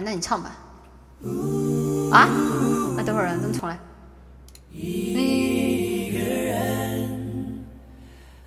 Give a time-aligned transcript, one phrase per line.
[0.00, 0.56] 那你唱吧。
[2.12, 2.28] 啊？
[2.96, 3.78] 那等会儿啊，咱们重来。
[4.72, 7.64] 一个人，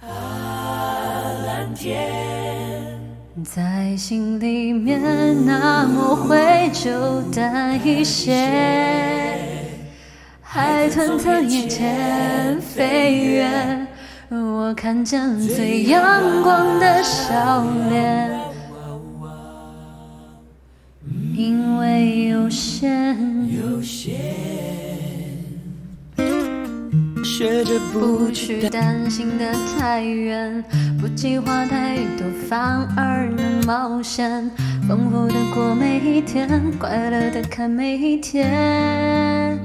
[0.02, 0.08] 啊
[1.46, 3.00] 蓝天，
[3.44, 9.30] 在心里面那么会就淡一些。
[10.41, 13.88] 海豚在眼前飞远，
[14.30, 18.38] 我看见最阳光的笑脸。
[22.49, 22.55] 为
[23.55, 24.09] 有限，
[27.23, 30.63] 学着不去担心的太远，
[30.99, 34.49] 不计划太多，反而能冒险，
[34.88, 36.49] 丰富的过每一天，
[36.80, 39.59] 快乐的看每一天。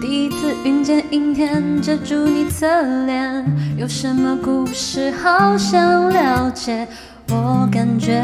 [0.00, 3.44] 第一次遇见阴天，遮住你侧脸，
[3.76, 6.88] 有什么故事好想了解？
[7.30, 8.22] 我感觉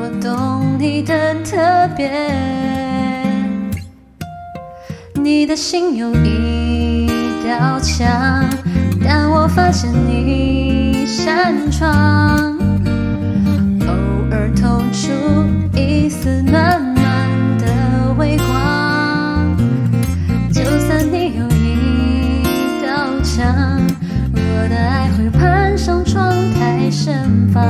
[0.00, 1.56] 我懂你的特
[1.96, 2.08] 别。
[5.14, 7.08] 你的心有一
[7.44, 8.48] 道墙，
[9.04, 12.56] 但我发现你扇窗，
[13.80, 13.92] 偶
[14.30, 15.10] 尔透出
[15.76, 18.14] 一丝暖暖的。
[18.18, 19.56] 微光，
[20.52, 23.80] 就算你有一道墙，
[24.32, 27.12] 我的爱会攀上窗台盛
[27.52, 27.62] 放，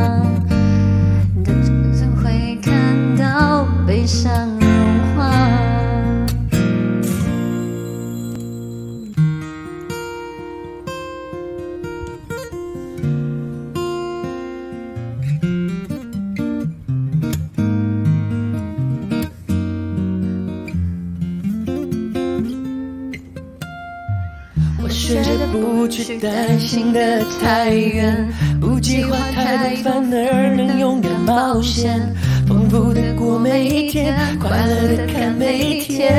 [25.08, 28.28] 学着不去担心的太远，
[28.60, 31.98] 不计划太多，反而能勇敢冒险，
[32.46, 36.12] 丰富的过每一天，快乐的看每一天。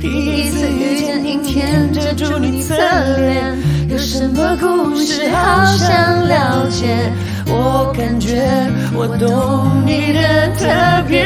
[0.00, 3.54] 第一次遇见阴天，遮住你侧脸，
[3.90, 6.86] 有什么故事好想了解？
[7.48, 8.42] 我感觉
[8.94, 11.25] 我懂你的特别。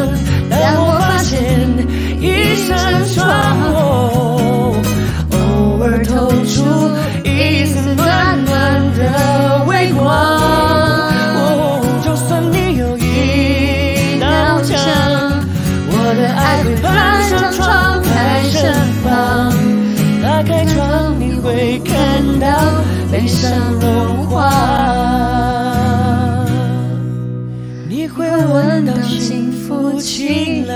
[6.53, 6.63] 出
[7.23, 10.03] 一丝暖暖的微光。
[12.03, 14.75] 就算你有一道墙
[15.87, 18.59] 我的爱会攀上窗台盛
[19.01, 19.53] 放
[20.21, 22.47] 打开窗你会看到
[23.11, 24.51] 悲伤融化。
[27.87, 30.75] 你会闻到幸福晴朗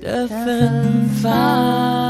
[0.00, 2.05] 的芬芳。